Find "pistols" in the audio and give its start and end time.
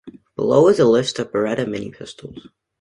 1.91-2.47